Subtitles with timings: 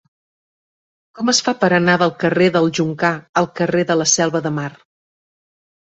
[1.19, 3.13] Com es fa per anar del carrer del Joncar
[3.43, 4.69] al carrer de la Selva de Mar?